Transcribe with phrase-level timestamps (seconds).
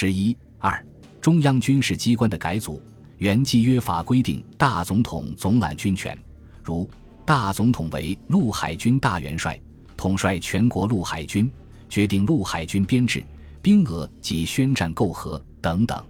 [0.00, 0.82] 十一二，
[1.20, 2.82] 中央军事机关的改组。
[3.18, 6.18] 原纪约法规定，大总统总揽军权，
[6.64, 6.88] 如
[7.26, 9.60] 大总统为陆海军大元帅，
[9.98, 11.52] 统帅全国陆海军，
[11.86, 13.22] 决定陆海军编制、
[13.60, 16.02] 兵额及宣战媾和等等。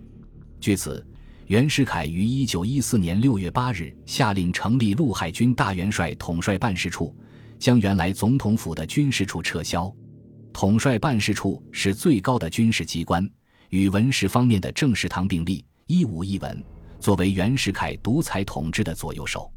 [0.60, 1.04] 据此，
[1.48, 7.12] 袁世凯于一九一四年六月八日下令成立陆海军大元帅统帅办事处，
[7.58, 9.92] 将原来总统府的军事处撤销。
[10.52, 13.28] 统帅办事处是最高的军事机关，
[13.70, 16.62] 与文史方面的政事堂并立，一武一文。
[16.98, 19.50] 作为袁世凯独裁统治的左右手，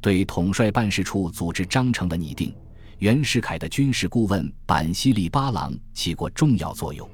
[0.00, 2.52] 对统帅办事处组织章程的拟定，
[2.98, 7.08] 袁世凯的军事顾问板西利八郎起过重要作用。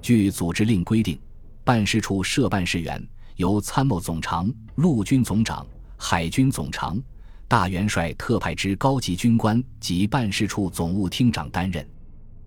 [0.00, 1.18] 据组织令规定，
[1.64, 3.04] 办事处设办事员，
[3.36, 6.96] 由参谋总长、陆军总长、海军总长、
[7.48, 11.84] 大元帅特派之高级军官及办事处总务厅长担任。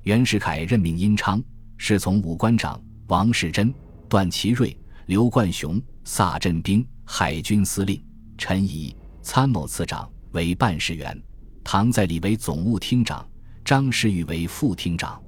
[0.04, 1.44] 袁世凯任命殷昌、
[1.76, 3.74] 侍从武官长王世贞、
[4.08, 4.76] 段祺瑞。
[5.08, 8.02] 刘冠雄、萨镇兵海军司令
[8.38, 11.22] 陈仪参谋次长为办事员，
[11.62, 13.28] 唐在礼为总务厅长，
[13.66, 15.22] 张世玉为副厅长。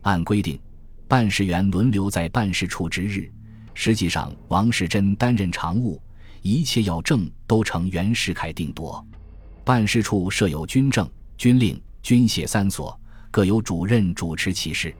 [0.00, 0.60] 按规定，
[1.06, 3.32] 办事员轮流在办事处值日。
[3.74, 6.02] 实际上，王世贞担任常务，
[6.42, 9.06] 一切要政都呈袁世凯定夺。
[9.64, 14.92] 办事处设有军政、军令、军械三所，各有主任主持其事。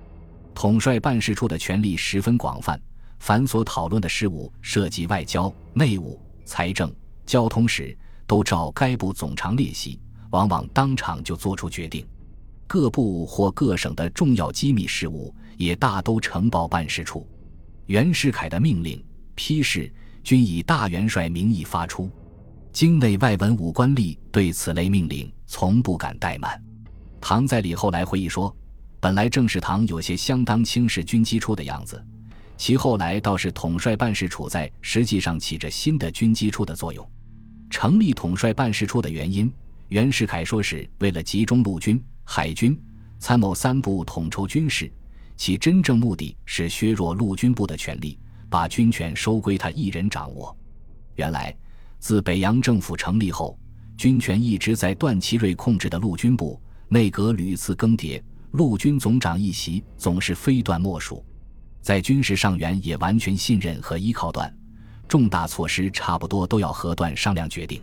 [0.55, 2.81] 统帅办事处的权力十分广泛。
[3.19, 6.91] 凡所讨论的事务，涉及外交、内务、财政、
[7.27, 12.07] 交通时，都照该部总长列席，往往当场就作出决定。
[12.67, 17.29] 各部或各省的重要机密事务，也大都呈报办事处。
[17.87, 19.05] 袁世凯的命令、
[19.35, 19.93] 批示
[20.23, 22.09] 均以大元帅名义发出，
[22.73, 26.63] 京内外文武官吏对此类命令从不敢怠慢。
[27.21, 28.55] 唐在礼后来回忆说
[29.01, 32.05] ：“本来正事堂有些相当轻视军机处的样子。”
[32.57, 37.11] 其后来倒是统帅办事处在实际上起着新的军机处的作用。
[37.71, 39.51] 成立统帅办事处的原因，
[39.89, 42.79] 袁世凯说是为了集中陆军、海军、
[43.19, 44.93] 参谋三部统筹军事，
[45.39, 48.19] 其真正目的是削弱陆军部的权力，
[48.51, 50.55] 把军权收归他一人掌握。
[51.15, 51.57] 原来，
[51.99, 53.59] 自北洋政府成立后，
[53.97, 58.23] 军权一直在段祺瑞控制的陆军部，内阁屡次更迭，
[58.53, 61.25] 陆军总长一席总是非段莫属。
[61.81, 64.55] 在军事上，元也完全信任和依靠段，
[65.09, 67.81] 重大措施差不多都要和段商量决定。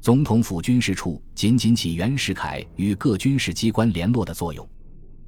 [0.00, 4.68] 总统府军事处仅仅起袁世凯与各军事机关联络的作用。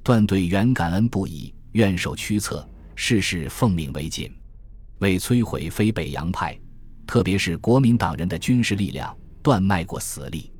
[0.03, 4.31] 段对袁感恩不已，愿受驱策，事事奉命为谨。
[4.99, 6.57] 为摧毁非北洋派，
[7.05, 10.51] 特别是国民党人的军事力量，段卖过死力。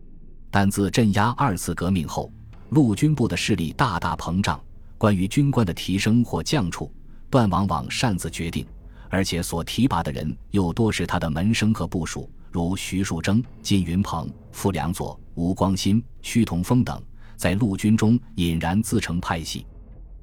[0.51, 2.31] 但自镇压二次革命后，
[2.69, 4.59] 陆军部的势力大大膨胀，
[4.97, 6.91] 关于军官的提升或降处。
[7.29, 8.65] 段往往擅自决定，
[9.09, 17.01] 而且所提拔的人又多是他的门生和部属，如徐树铮、金云鹏、傅良佐、吴光新、屈同峰等，
[17.35, 19.65] 在陆军中隐然自成派系。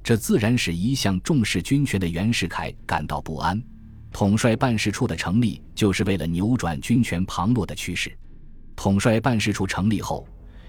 [0.03, 3.63] 这自然使一向重视军权的袁世凯感到不安。
[4.11, 8.17] 统帅办事处的成立，就是为了扭转军权旁落的趋势。
[8.77, 10.27] 统帅办事处成立后，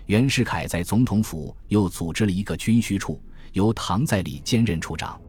[0.07, 3.19] 袁世凯在总统府又组织了一个军需处，
[3.53, 5.19] 由唐在礼兼任处长。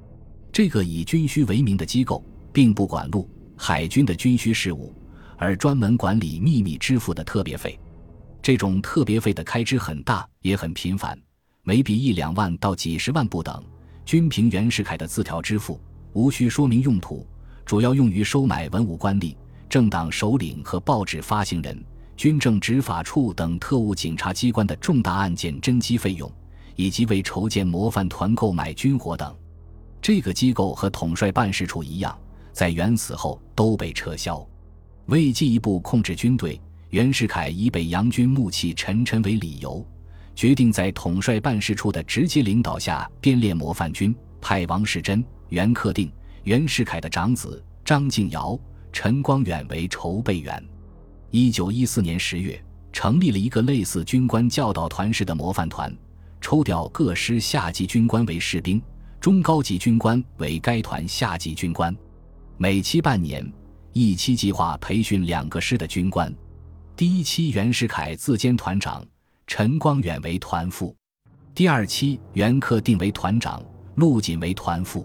[0.52, 2.22] 这个以军需为名的机构，
[2.52, 3.26] 并不管陆
[3.56, 4.94] 海军的军需事务，
[5.38, 7.78] 而专门管理秘密支付的特别费。
[8.42, 11.18] 这种特别费的开支很大，也很频繁，
[11.62, 13.64] 每笔一两万到几十万不等，
[14.04, 15.80] 均凭袁世凯的字条支付，
[16.12, 17.26] 无需说明用途，
[17.64, 19.34] 主要用于收买文武官吏、
[19.70, 21.82] 政党首领和报纸发行人、
[22.16, 26.30] 军政执法处等特务警察机关的重大案件侦缉费用，
[26.74, 29.34] 以及为筹建模范团、购买军火等。
[30.00, 32.16] 这个机构和统帅办事处一样，
[32.52, 34.44] 在袁死后都被撤销。
[35.06, 39.86] 为进一步控制军队，袁世凯以北洋军暮气沉沉为理由，
[40.34, 46.10] 决定在统帅办事处的直接领导下编列模范军，派王世贞、袁克定、
[46.44, 48.58] 袁世凯的长子张敬尧、
[48.90, 50.64] 陈光远为筹备员。
[51.30, 52.62] 一九一四年十月，
[52.92, 55.94] 成立了一个类似军官教导团式的模范团，
[56.40, 58.80] 抽调各师下级军官为士兵。
[59.18, 61.94] 中高级军官为该团下级军官，
[62.58, 63.44] 每期半年，
[63.92, 66.32] 一期计划培训两个师的军官。
[66.94, 69.04] 第一期袁世凯自兼团长，
[69.46, 70.94] 陈光远为团副；
[71.54, 73.60] 第二期袁克定为团长，
[73.96, 75.04] 陆锦为团副。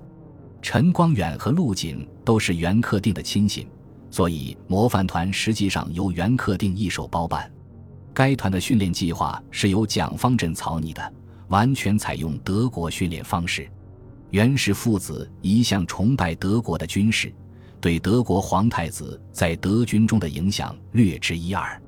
[0.62, 3.68] 陈光远和陆锦都是袁克定的亲信，
[4.12, 7.52] 所以模范团实际上由袁克定一手包办。
[8.14, 11.14] 该团的训练计划是由蒋方震草拟的，
[11.48, 13.68] 完全采用德国训练方式。
[14.32, 17.34] 袁氏父子一向崇拜德国的军事，
[17.80, 21.82] 对德国皇太子在德军中的影响略知一二。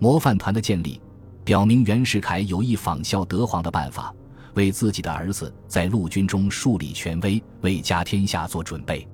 [0.00, 1.00] 模范团的建立，
[1.44, 4.14] 表明袁世凯有意仿效德皇的办法，
[4.54, 9.06] 为自己的儿子在陆军中树立权威，为家天下做准备。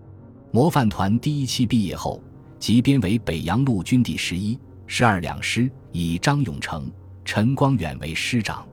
[0.52, 2.22] 模范团第一期毕业后，
[2.66, 4.58] 即编为北洋陆军第十一、
[4.88, 6.90] 十二两师，以张永成、
[7.24, 8.66] 陈光远为师长；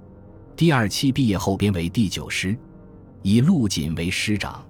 [0.56, 2.58] 第二期毕业后编为第九师。
[3.22, 4.66] 以陆锦为师长，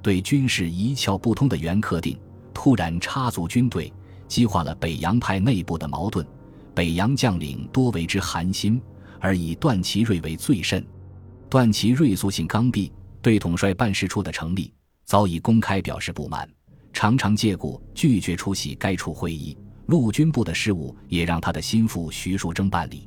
[0.00, 2.18] 对军事一窍不通的袁克定
[2.54, 3.92] 突然插足军队，
[4.26, 6.26] 激化了北洋派内部的矛盾。
[6.74, 8.80] 北洋将领多为之寒心，
[9.20, 10.82] 而以段祺瑞为最甚。
[11.50, 12.90] 段祺瑞素性刚愎，
[13.20, 14.72] 对统帅办事处的成立
[15.04, 16.48] 早已公开表示不满，
[16.94, 19.58] 常常借故拒绝出席该处会议。
[19.86, 23.06] 陆军部的事务也让他的心腹徐树铮办理。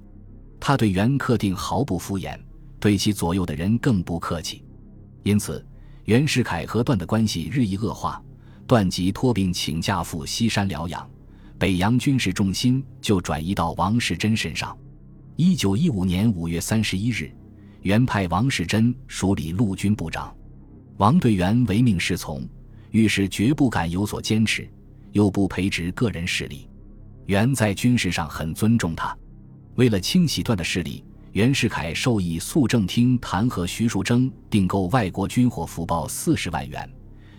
[0.60, 2.38] 他对袁克定毫不敷衍，
[2.80, 4.64] 对其左右的人更不客气。
[5.24, 5.66] 因此，
[6.06, 8.22] 袁世凯和段的关系日益恶化，
[8.68, 11.10] 段即托病请假赴西山疗养，
[11.58, 14.78] 北洋军事重心就转移到王士贞身上。
[15.36, 17.32] 一九一五年五月三十一日，
[17.82, 20.36] 袁派王士贞署理陆军部长，
[20.98, 22.48] 王对袁唯命是从，
[22.92, 24.68] 遇事绝不敢有所坚持，
[25.12, 26.70] 又不培植个人势力。
[27.26, 29.16] 袁在军事上很尊重他，
[29.76, 31.04] 为了清洗段的势力。
[31.34, 36.90] 袁世凯授意肃政厅弹劾徐树铮订购外国军火福报四十万元，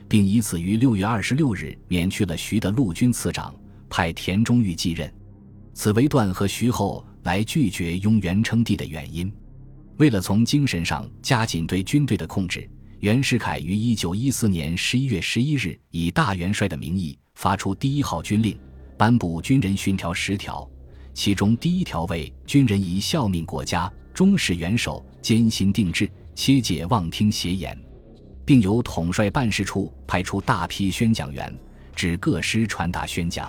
[0.07, 3.53] 并以此于六月二十六日免去了徐的陆军次长，
[3.91, 5.13] 派田中玉继任。
[5.75, 9.33] 此为段和徐后来拒绝拥元称帝的原因。
[9.97, 18.59] 为了从精神上加紧对军队的控制，袁世凯于一九一四年十一月十一日以大元帅的名义发出第一号军令，
[18.97, 20.69] 颁布军人训条十条。
[21.15, 27.81] 其中第一条为军人宜效命国家，忠实元首，坚心定志，切戒妄听邪言，
[28.45, 31.57] 并由统帅办事处派出大批宣讲员
[31.95, 33.49] 至各师传达宣讲。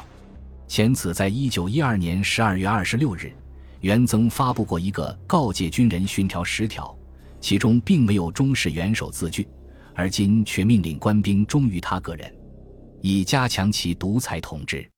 [0.68, 3.34] 前此在一九一二年十二月二十六日，
[3.82, 6.96] 袁曾发布过一个告诫军人训条十条，
[7.42, 9.48] 其中并没有忠实元首字据，
[9.96, 12.34] 而今却命令官兵忠于他个人，
[13.02, 14.90] 以加强其独裁统治。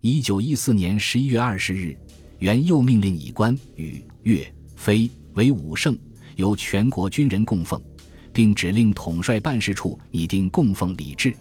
[0.00, 1.96] 一九一四年十一月二十日。
[2.38, 5.96] 元又命令以官、羽、岳、飞为武圣，
[6.34, 7.80] 由全国军人供奉，
[8.32, 11.32] 并指令统帅办事处拟定供奉礼制。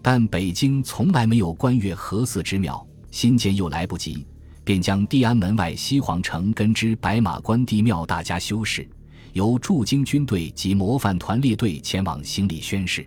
[0.00, 4.24] 但北京从来没有官岳合祀之庙，新建又来不及，
[4.62, 8.88] 便将地安门外西皇城根之白马关帝庙大加修饰，
[9.36, 13.06] 由驻京军队及模范团列队前往行礼宣誓。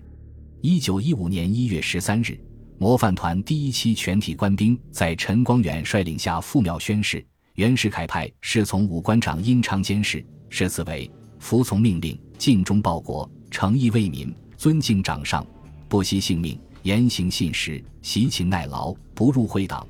[0.61, 2.39] 一九一五年一月十三日。
[2.77, 7.25] 模范团第一期全体官兵在陈光远率领下赴庙宣誓。
[7.55, 11.09] 袁世凯派侍从武官长殷昌监视，誓词为：
[11.39, 15.43] 服从命令，尽忠报国，诚意为民，尊敬长上，
[15.87, 19.83] 不惜性命，言行信实，习勤耐劳，不入会党。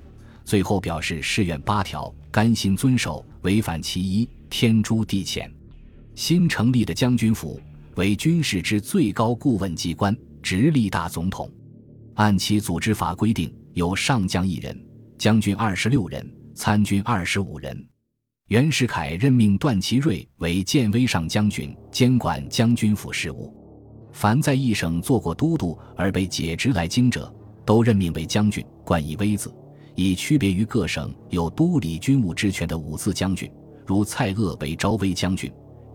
[0.45, 5.45] 最后表示誓愿八条，甘心遵守，违反其一，天诛地谴。
[6.19, 7.57] 新成立的将军府
[7.95, 10.13] 为军事之最高顾问机关，
[10.43, 11.49] 直隶大总统。
[12.15, 14.77] 按其组织法规定，有上将一人，
[15.17, 17.87] 将军二十六人，参军二十五人。
[18.49, 23.55] 袁世凯任命段祺瑞为建威上将军，监管将军府事务。
[24.11, 27.33] 凡在一省做过都督而被解职来京者，
[27.65, 29.55] 都任命为将军，冠以威字，
[29.95, 33.49] 以区别于各省有督理军务之权的五字将军，
[33.85, 35.49] 如蔡锷为昭威将军，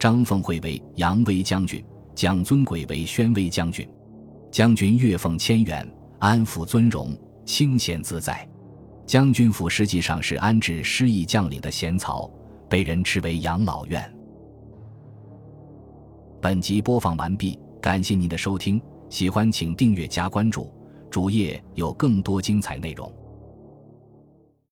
[0.04, 1.82] 张凤会为扬威将军，
[2.14, 3.88] 蒋尊贵为宣威将军。
[4.50, 5.90] 将军月俸千元。
[6.18, 8.46] 安抚尊荣，清闲自在。
[9.06, 12.30] 将军府实际上是安置失意将领的闲草，
[12.68, 14.14] 被人称为养老院。
[16.38, 20.70] 本集播放完毕，感谢您的收听，喜欢请订阅加关注，
[21.11, 23.11] 主页有更多精彩内容。